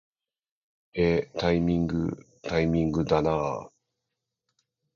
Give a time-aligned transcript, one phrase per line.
[0.95, 3.69] えータイミングー、タイミングだなー